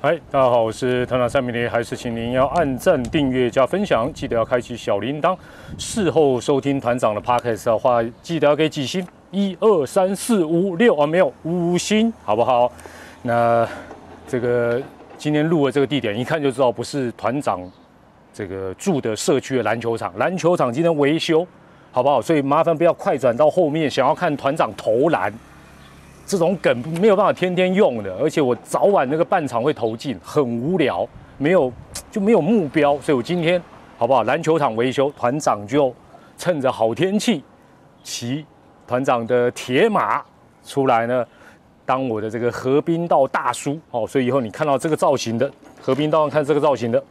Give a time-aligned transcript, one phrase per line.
[0.00, 5.36] 嗨，大家好，我是团长三米零，还是请您要按赞、订阅、加分享，记得要开启小铃铛。
[5.76, 12.70] 事后收听团长的 podcast 的话，记得要给几星，一二三四五六啊，没有五星，好不好？
[13.22, 13.66] 那
[14.28, 14.80] 这个
[15.16, 17.60] 今天录的这个地点，一看就知道不是团长
[18.32, 21.44] 这个住的社区的篮球场，篮球场今天维修，
[21.90, 22.22] 好不好？
[22.22, 25.34] 所以麻烦不要快转到后面，想要看团长投篮。
[26.28, 31.72] 这种梗没有办法天天用的，而且我早晚那个半场会投进，很无聊，没有
[32.10, 33.60] 就没有目标，所以我今天
[33.96, 34.24] 好不好？
[34.24, 35.90] 篮球场维修，团长就
[36.36, 37.42] 趁着好天气，
[38.04, 38.44] 骑
[38.86, 40.22] 团长的铁马
[40.62, 41.26] 出来呢，
[41.86, 47.02] 当我的这个河滨道大叔哦，所以以后你看到这个造型的河滨道上看这个造型的，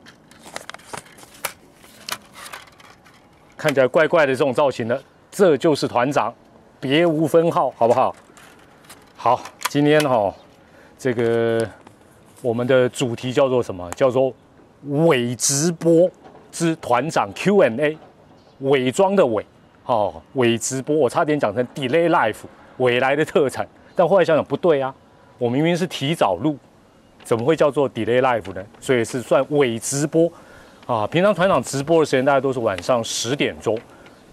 [3.57, 6.31] 看起来怪怪的这种造型的，这就是团长，
[6.79, 8.15] 别无分号，好不好？
[9.27, 10.34] 好，今天哈，
[10.98, 11.62] 这个
[12.41, 13.91] 我们的主题叫做什么？
[13.91, 14.34] 叫做
[15.04, 16.10] 伪直播
[16.49, 17.98] 之团长 Q&A，
[18.60, 19.46] 伪装的伪，
[19.85, 22.43] 哦，伪直播，我差点讲成 Delay Life，
[22.77, 24.96] 未来的特产，但后来想想不对啊，
[25.38, 26.57] 我明明是提早录，
[27.26, 28.63] 怎么会叫做 Delay Life 呢？
[28.79, 30.32] 所以是算伪直播
[30.85, 31.05] 啊。
[31.05, 33.77] 平常团长直播的时间大概都是晚上十点钟。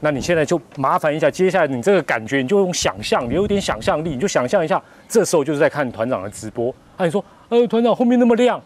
[0.01, 6.75] 那你现在就麻烦一下，接下来你这个感觉，你就用想象，你有点想象力，你就想象一下，这时候就是在看团长的直播。
[6.97, 8.61] 啊，你说，呃，团长后面那么亮，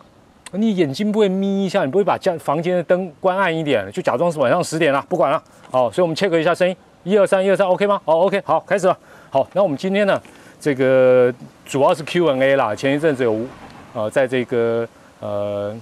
[0.52, 5.40] 你眼睛不会眯一下，你不会把家房间的灯关暗一点，就假装是晚上十点了，不管了。
[5.70, 8.00] 好，所以我们切割一下声音，一二三，一二三，OK 吗？
[8.04, 8.98] 好，OK，好，开始了。
[9.30, 10.20] 好，那我们今天呢，
[10.58, 11.32] 这个
[11.64, 12.74] 主要是 Q&A 啦。
[12.74, 13.38] 前一阵子有，
[13.94, 14.88] 呃，在这个
[15.20, 15.76] 呃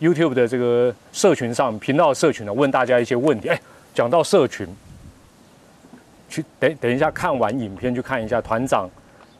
[0.00, 3.48] YouTube 的这个社群上，频道社群呢，问大家一些问题。
[3.48, 3.60] 哎，
[3.92, 4.66] 讲到社群。
[6.34, 8.90] 去等等一下，看完影片去看一下团长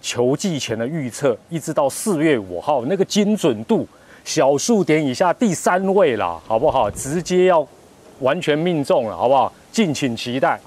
[0.01, 3.85] 球季前的预测，一直到四月五号那个精准度，
[4.25, 6.89] 小数点以下第三位了，好不好？
[6.93, 7.67] 直接要
[8.21, 9.53] 完全命中了，好不好？
[9.73, 10.61] 敬请期待。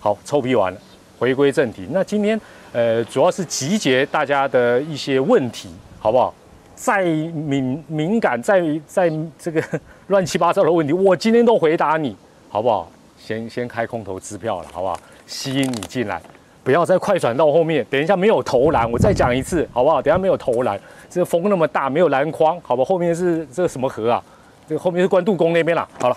[0.00, 0.80] 好，臭屁完了，
[1.18, 1.86] 回归正题。
[1.90, 2.40] 那今天
[2.72, 5.68] 呃，主要是集结大家的一些问题，
[5.98, 6.32] 好不好？
[6.74, 9.62] 再敏敏感，再再这个
[10.06, 12.16] 乱七八糟的问题，我今天都回答你，
[12.48, 12.90] 好不好？
[13.18, 14.98] 先先开空头支票了，好不好？
[15.28, 16.20] 吸引你进来，
[16.64, 17.86] 不要再快转到后面。
[17.88, 20.02] 等一下没有投篮，我再讲一次，好不好？
[20.02, 20.80] 等下没有投篮，
[21.10, 22.82] 这个风那么大，没有篮筐，好吧？
[22.82, 24.20] 后面是这个什么河啊？
[24.66, 25.86] 这个后面是关渡宫那边啦。
[26.00, 26.16] 好了，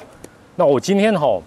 [0.56, 1.40] 那我今天哈，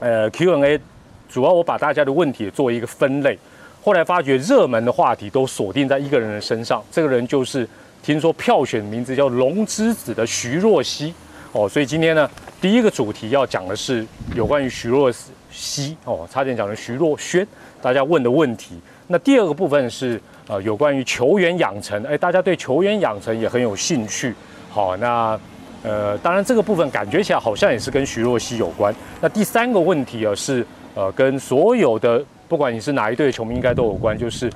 [0.00, 0.80] 呃，Q&A
[1.28, 3.38] 主要我把大家的问题做一个分类，
[3.84, 7.68] 后来发觉热门的话题都锁定在一个人的身上，这个人就是
[8.02, 11.12] 听说票选名字叫龙之子的徐若曦
[11.52, 12.30] 哦，所以今天呢，
[12.60, 15.32] 第一个主题要讲的是有关于徐若曦。
[15.50, 17.46] 西哦，差点讲成徐若瑄，
[17.80, 18.80] 大家问的问题。
[19.08, 24.34] 那第二个部分是呃，有关于球员养成，哎，大家对球员养成也很有兴趣。
[24.68, 25.38] 好，那
[25.82, 28.92] 呃，当然这个部分感觉起来好像也是跟徐若曦有关。
[29.20, 34.50] 那第三个问题啊，是呃，跟所有的不管你是哪一队的球迷应该都有关，就是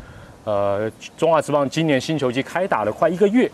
[0.44, 3.48] 呃，中华职棒今年新球季开打了快一个月，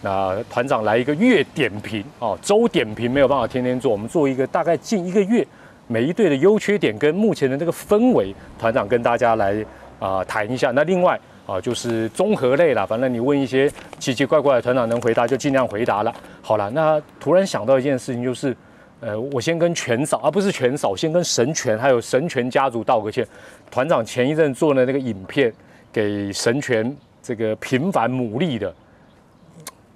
[0.00, 5.46] 那团长来一个月点评哦，周点评没有办法天天做，我们做一个大概近一个月。
[5.92, 9.62] 每一队的优缺点跟目前的这个氛围，团长跟大家来
[9.98, 10.70] 啊谈一下。
[10.70, 16.14] 那另外啊就是综合类了，反正你问一些奇奇怪怪的，团长能回答就尽量回答了。
[16.40, 18.56] 好了，那突然想到一件事情，就是
[19.00, 23.26] 呃，我先跟全嫂，而不是全嫂，先跟神权还有神权家族道个歉。
[23.70, 25.52] 团长前一阵做的那个影片，
[25.92, 28.74] 给神权这个平凡努力的，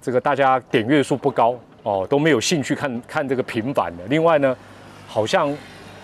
[0.03, 4.05] 这个大家点阅数不高哦，都没有兴趣看看这个平凡的。
[4.11, 4.55] 另外呢，
[5.09, 5.57] 好像。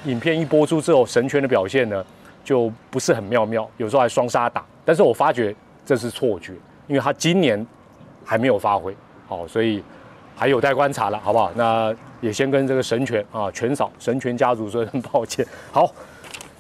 [0.05, 2.05] 影片一播出之后，神拳的表现呢
[2.45, 4.65] 就不是很妙妙，有时候还双杀打。
[4.85, 5.55] 但是我发觉
[5.87, 6.53] 这是错觉，
[6.87, 7.65] 因为他今年
[8.25, 8.95] 还没有发挥
[9.29, 9.83] 好，所以
[10.37, 11.51] 还有待观察了，好不好？
[11.55, 15.47] 那也先跟这个神拳啊，拳嫂神拳家族说声抱歉。
[15.71, 15.91] 好，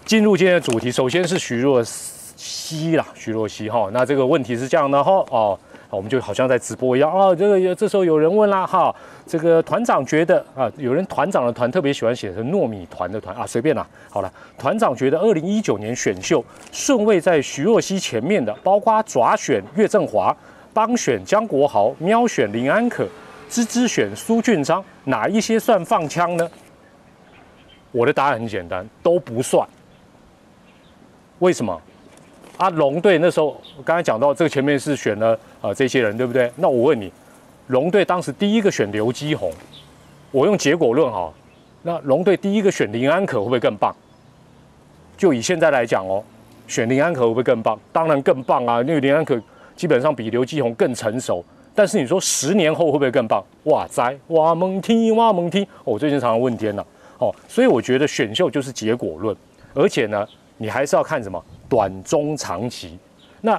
[0.04, 3.88] 进入今天的主题，首先是徐若曦啦，徐若曦哈。
[3.92, 5.58] 那这个问题是这样的哈哦。
[5.90, 7.34] 我们就好像在直播一样啊！
[7.34, 8.94] 这个有这时候有人问啦哈，
[9.26, 13.86] 这个团长觉得啊，有人团长的团特别喜欢写成糯米团的团啊，随便啦。
[14.10, 20.36] 好了，团长觉得二零一九年选秀顺位在徐若曦前面的，包括爪选岳振华、
[20.74, 23.06] 帮选江国豪、喵选林安可、
[23.48, 26.50] 芝芝选苏俊章，哪一些算放枪呢？
[27.90, 29.66] 我的答案很简单，都不算。
[31.38, 31.80] 为什么？
[32.58, 36.52] 啊，龙队那时候刚才讲到这个前面是选了啊这些人，对不对？
[36.56, 37.12] 那我问你，
[37.72, 39.50] 龙队当时第一个选刘基宏，
[40.30, 41.32] 我用结果论哈，
[41.80, 43.96] 那龙队第一个选林安可会不会更棒？
[45.16, 46.22] 就以现在来讲哦，
[46.68, 47.80] 选林安可会不会更棒？
[47.90, 49.40] 当然更棒啊，因为林安可
[49.74, 51.42] 基本上比刘基宏更成熟，
[51.74, 53.42] 但是你说十年后会不会更棒？
[53.64, 55.66] 哇塞，哇蒙听哇蒙听！
[55.82, 56.86] 我最近常常问天了
[57.16, 59.34] 哦，所以我觉得选秀就是结果论，
[59.72, 60.28] 而且呢，
[60.58, 62.98] 你还是要看什么短中长期。
[63.40, 63.58] 那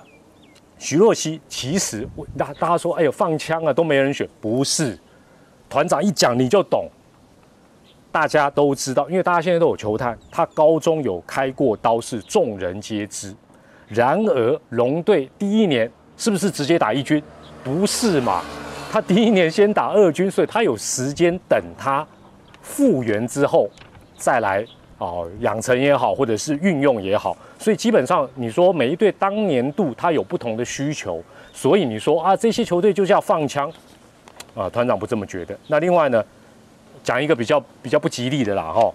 [0.84, 5.00] 徐若曦其实我大大家说，哎呦放枪啊，都没人选，不是
[5.70, 6.90] 团长一讲你就懂，
[8.12, 13.34] 大家都知道，因为大家现在都有球探，他高中有开过刀是众人皆知。
[13.88, 17.24] 然而龙队第一年是不是直接打一军？
[17.64, 18.42] 不是嘛？
[18.92, 22.06] 他第一年先打二军，所以他有时间等他
[22.62, 23.70] 复原之后
[24.18, 24.66] 再来
[25.04, 27.36] 哦，养成也好，或者是运用也好。
[27.60, 31.22] 所以基本上你说每一队当年度他有不同的需求，
[31.52, 33.72] 所以你说啊这些球队就是要放枪
[34.56, 35.58] 啊，团长不这么觉得。
[35.68, 36.24] 那另外呢，
[37.04, 38.94] 讲一个比较比较不吉利的啦哈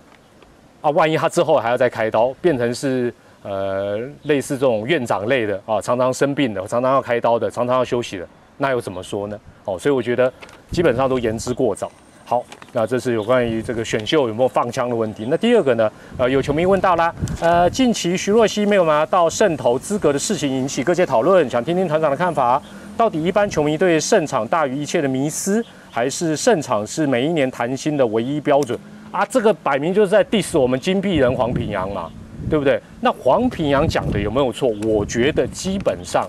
[0.81, 3.12] 啊，万一他之后还要再开刀，变成是。
[3.44, 9.40] 呃，类似这种院长类的啊，常常生病的，常常要开刀的，常常要休息的，那又怎么说呢？
[9.64, 10.31] 哦，所以我觉得
[10.72, 11.90] 基本上都言之过早。
[12.28, 12.44] 好，
[12.75, 15.26] 那这是有关于这个选秀有没有放枪的问题。
[15.30, 15.90] 那第二个呢？
[16.19, 17.10] 呃，有球迷问到啦，
[17.40, 22.60] 呃，近期徐若曦没有拿到胜投资格的事情引起各界讨论，想听听团长的看法。
[22.98, 28.78] 到底一般球迷对胜场大于一切的迷思，还是胜场是每一年谈薪的唯一标准
[29.10, 29.24] 啊？
[29.24, 32.10] 这个摆明就是在 diss 我们金币人黄平阳嘛。
[32.50, 32.78] 对不对？
[33.00, 34.69] 那黄平阳讲的有没有错？
[34.84, 36.28] 我觉得基本上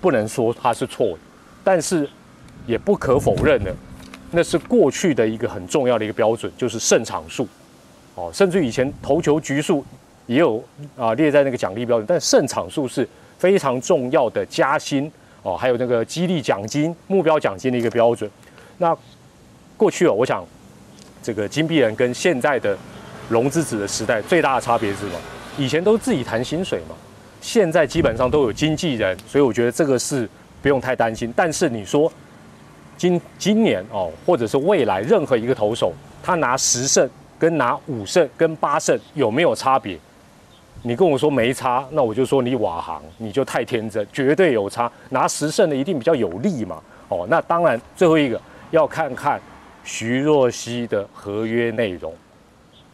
[0.00, 1.18] 不能说他是错的，
[1.62, 2.08] 但是
[2.66, 3.74] 也不可否认的，
[4.30, 7.46] 那是过去的一个很重要的一个标准，就是胜场数。
[8.14, 9.84] 哦，甚至以前投球局数
[10.26, 10.62] 也有
[10.96, 13.08] 啊列在那个奖励标准，但胜场数是
[13.38, 15.10] 非常重要的加薪
[15.42, 18.30] 哦，还有那个激励奖金、目标奖金的一个标准。
[18.78, 18.96] 那
[19.76, 20.44] 过去哦，我想
[21.22, 22.76] 这个金币人跟现在的。
[23.30, 25.20] 龙之子的时代最大的差别是什么？
[25.58, 26.96] 以前都自己谈薪水嘛，
[27.42, 30.26] 现在基本上都有经纪人，所以我觉得这个是
[30.62, 31.30] 不用太担心。
[31.36, 32.10] 但是你说
[32.98, 35.92] 今今年哦，或者是未来任何一个投手，
[36.22, 37.08] 他拿十胜
[37.38, 39.96] 跟拿五胜跟八胜有没有差别？
[40.82, 44.90] 你跟我说没差，那我就说你瓦行，你就太天真，绝对有差。
[45.10, 46.82] 拿十胜的一定比较有利嘛。
[47.08, 48.40] 哦，那当然最后一个
[48.72, 49.40] 要看看
[49.84, 52.12] 徐若曦的合约内容。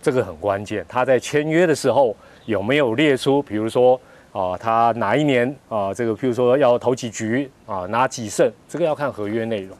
[0.02, 2.14] 这个很关键，他在签约的时候
[2.44, 3.98] 有没有列出，比如说
[4.32, 9.74] 啊，他哪一年啊，这个譬如说要投几局啊，拿几胜，这个要看合约内容。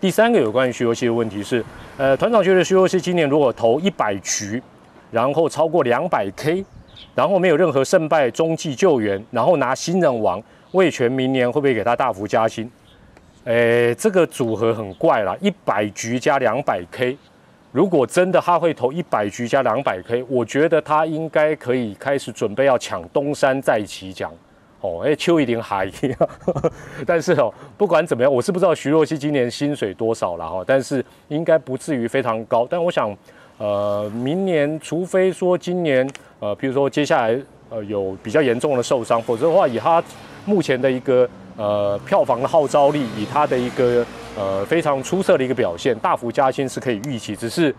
[0.00, 1.64] 第三个有关于徐若曦的问题是，
[1.96, 4.62] 呃，团长觉得徐若曦今年如果投一百局，
[5.10, 6.64] 然后超过两百 K，
[7.14, 10.42] 然后没有任何胜败中继救援，然后拿新人王，
[10.72, 12.70] 魏权明年会不会给他大幅加薪？
[13.44, 17.16] 诶，这个组合很怪啦，一百局加两百 K。
[17.72, 24.32] 如果真的他会投一百局加两百 K，我觉得他应该可以开始准备要抢东山再起奖
[24.88, 25.02] 哦。
[25.04, 26.28] 哎，邱一定还一样，
[27.06, 32.66] 但是哦，不管怎么样，我是不知道徐若曦今年薪水多少了哈，但是应该不至于非常高。
[32.68, 33.16] 但我想，
[33.58, 36.08] 呃，明年除非说今年
[36.38, 37.38] 呃，比如说接下来
[37.70, 40.02] 呃有比较严重的受伤，否则的话，以他
[40.44, 44.04] 目前的一个呃票房的号召力，以他的一个。
[44.36, 47.72] 呃，非常出色的一个表现，大幅加薪是可以预期，只是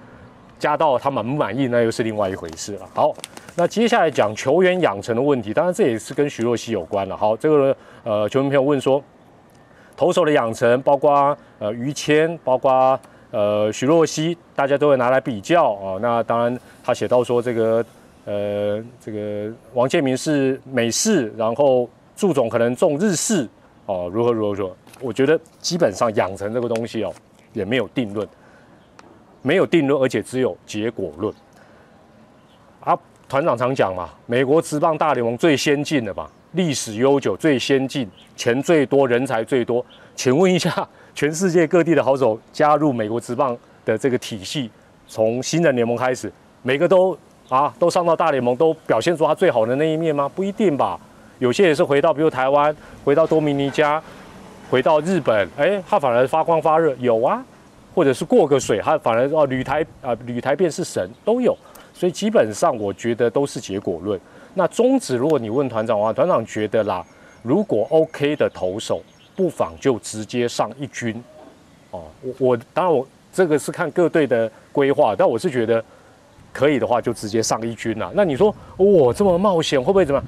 [0.58, 2.88] 加到他满不满意，那又是另外一回事了。
[2.94, 3.14] 好，
[3.56, 7.16] 那接下来讲球员养成的问题，当然这也是跟徐若曦有关了。
[7.16, 9.02] 好，这个呃，球迷朋友问说，
[9.96, 13.00] 投手的养成，包括呃于谦，包括
[13.32, 16.00] 呃徐若曦，大家都会拿来比较啊。
[16.02, 17.86] 那当然他写到说，这个
[18.26, 23.48] 呃这个王建民是美式，然后祝总可能中日式
[23.86, 24.76] 哦，如何如何如何。
[25.02, 27.14] 我觉得基本上养成这个东西哦，
[27.52, 28.26] 也没有定论，
[29.46, 31.32] 没有定论，而且只有结果论。
[32.80, 32.98] 啊，
[33.30, 39.86] 团长常讲嘛，美国职棒大联盟最先进的吧，历史悠久、最先进、钱最多、人才最多。
[40.16, 44.72] 请问一下，全世界各地的好手加入美国职棒的这个体系，
[45.08, 46.32] 从新人联盟开始，
[46.64, 47.16] 每个都
[47.48, 50.28] 啊都上到大联盟，都表现出他最好的那一面吗？
[50.34, 51.00] 不一定吧，
[51.38, 54.02] 有些也是回到比如台湾，回到多米尼加。
[54.68, 57.46] 回到日本，哎，他反而发光发热，有啊，
[57.96, 61.58] 或者是过个水，他反而哦，旅台啊，旅台便是神，都有。
[61.94, 64.20] 所以基本上我觉得都是结果论。
[64.54, 67.04] 那中指，如果你问团长的话，团长觉得啦，
[67.42, 69.02] 如果 OK 的投手，
[69.34, 71.24] 不妨就直接上一军。
[71.92, 75.82] 哦，我我当然我这个是看各队的规划，但我是觉得
[76.52, 78.12] 可以的话就直接上一军啦。
[78.14, 80.22] 那你说我这么冒险会不会怎么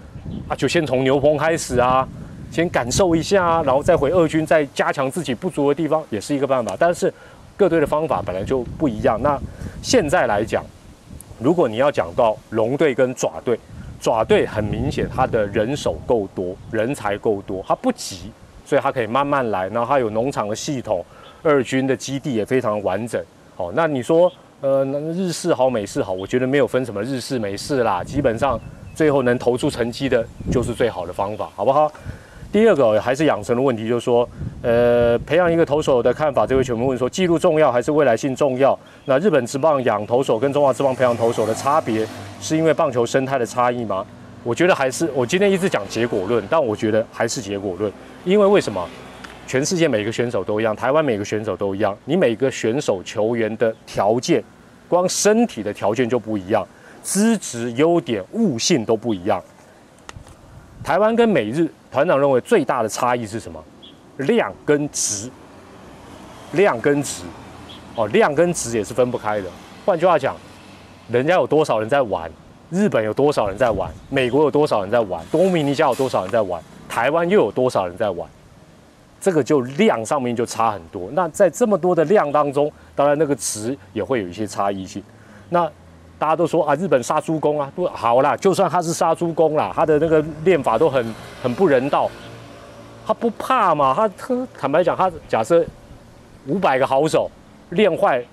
[0.48, 0.56] 啊？
[0.56, 2.08] 就先从牛棚开始啊。
[2.50, 6.78] 先感受一下，然后再回二军，再加强自己不足的地方，也是一个办法。
[6.80, 7.14] 但是
[7.58, 9.20] 各队的方法本来就不一样。
[9.22, 9.38] 那
[9.82, 10.64] 现在来讲，
[11.40, 13.60] 如果你要讲到龙队跟爪队，
[14.00, 18.32] 爪队很明显他的人手够多，人才够多，他不急，
[18.64, 19.68] 所以他可以慢慢来。
[19.70, 21.04] 然后他有农场的系统，
[21.42, 23.22] 二军的基地也非常完整。
[23.56, 28.60] 好，那你说，呃，日式好，美式好，我觉得没有分什么日式美式啦，基本上
[28.94, 31.92] 最后能投出成绩的，就是最好的方法，好不好？
[32.52, 34.28] 第二个还是养成的问题，就是说，
[34.62, 38.78] 呃，培养一个投手的看法，这位球迷问说，记录重要还是未来性重要？
[39.06, 42.08] 那日本职棒养投手跟中华职棒培养投手的差别，
[42.40, 44.06] 是因为棒球生态的差异吗？
[44.44, 47.92] 我觉得还是，我今天一直讲结果论，但我觉得还是结果论，
[48.24, 48.88] 因为为什么？
[49.46, 54.44] 全世界每个选手都一样，台湾每个选手都一样，你每个选手球员的条件，
[54.90, 56.66] 光身体的条件就不一样，
[57.02, 59.42] 资质、优点、悟性都不一样。
[60.84, 63.64] 台湾跟美日团长认为最大的差异是什么？
[64.18, 65.30] 量跟值。
[66.54, 67.24] 量跟值，
[67.94, 69.50] 哦，量跟值也是分不开的。
[69.86, 70.34] 换句话讲，
[71.10, 72.32] 人家有多少人在玩？
[72.70, 73.92] 日本有多少人在玩？
[74.10, 75.22] 美国有多少人在玩？
[75.30, 76.64] 多米尼加有多少人在玩？
[76.88, 78.30] 台湾又有多少人在玩？
[79.20, 81.10] 这个就量上面就差很多。
[81.12, 85.04] 那在这么多的量当中，当然那个值也会有一些差异性。
[85.50, 85.70] 那
[86.20, 88.36] 大家都说啊，日本杀猪工啊，不好啦。
[88.38, 92.10] 就算他是杀猪工啦，他的那个练法都很很不人道，
[93.06, 93.94] 他不怕嘛？
[93.94, 95.64] 他他坦白讲，他假设
[96.48, 97.30] 五百个好手
[97.70, 98.24] 练坏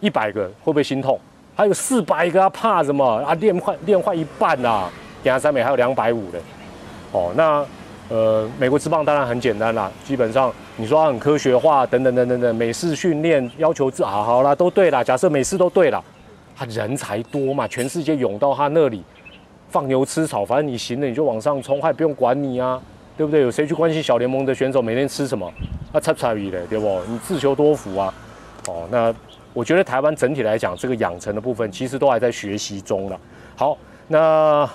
[0.00, 1.18] 一百个，会不会心痛？
[1.56, 3.34] 还有四百个，怕什么啊？
[3.34, 4.88] 练坏练坏一半啦，
[5.22, 6.38] 给他三美还有两百五的，
[7.12, 7.64] 哦，那
[8.08, 15.04] 呃，美国之棒当然很简单啦，基本上你说他很科学化等等等等等，美式训练要求字好好啦，都对啦。
[15.04, 16.02] 假设美式都对了，
[16.60, 19.02] 他人才多嘛，全世界涌到他那里
[19.70, 22.78] 放牛吃草，反正你行了你就往上冲，还不用管你啊，
[23.16, 23.40] 对不对？
[23.40, 25.50] 有谁去关心小联盟的选手每天吃什么？
[25.90, 27.00] 啊，差差鱼的，对不？
[27.08, 28.12] 你自求多福啊，
[28.68, 29.14] 哦，那。
[29.52, 33.20] 我觉得台湾整体来讲，这个养成的部分其实都还在学习中了。
[33.56, 33.76] 好，
[34.06, 34.18] 那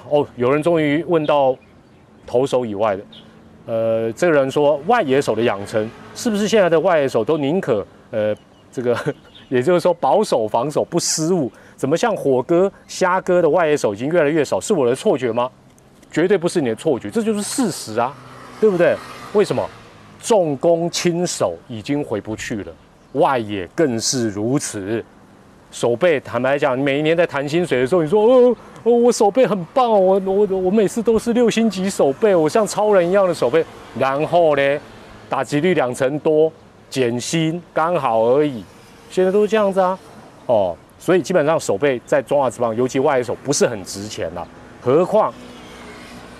[0.10, 1.56] 哦，有人终于问到
[2.28, 3.04] 投手以外的，
[3.68, 8.36] 呃，这个人说外野手的养成是不是现在的外野手都宁可呃
[8.70, 9.16] 这个，
[9.48, 11.50] 也就是说保守防守不失误？
[11.76, 14.60] 怎么像火哥、虾哥的外野手已经越来越少？
[14.60, 15.50] 是我的错觉吗？
[16.12, 18.16] 绝对不是你的错觉，这就是事实啊，
[18.62, 18.96] 对不对？
[19.34, 19.70] 为什么
[20.22, 22.72] 重攻轻守已经回不去了？
[23.14, 25.04] 外野更是如此，
[25.72, 33.66] 手背坦白讲，每一年在谈薪水的时候，你说哦哦，我手背很棒，我我我每次都是六星级手背，我像超人一样的手背，
[34.00, 34.80] 然后呢，
[35.28, 36.52] 打击率两成多，
[36.90, 38.64] 减薪刚好而已，
[39.10, 40.00] 现在都是这样子啊，
[40.46, 44.48] 哦，所以基本上手背在中华职棒，尤其外野手不是很值钱了，
[44.82, 45.34] 何况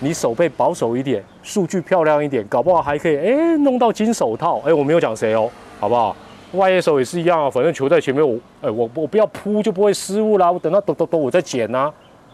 [0.00, 6.14] 你手背保守一点，数据漂亮一点，搞不好还可以哎弄到金手套，哎，我没有讲谁哦，好不好？
[6.52, 11.92] 外野手也是一样啊，反正球在前面，我哎我我不要扑就不会失误啦，我等到抖抖抖我再捡呐，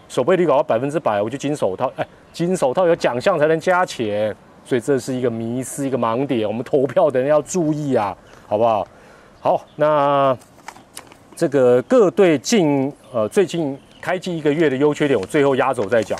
[0.09, 8.87] 手背率搞到百分之百，我就金手套，哎金手套有奖项才能加钱，所以这是一个迷思一个盲点，我们投票的人要注意啊，好不好？
[9.41, 10.37] 好，那
[11.35, 16.19] 这个各队近呃最近开季一个月的优缺点，我最后压轴再讲。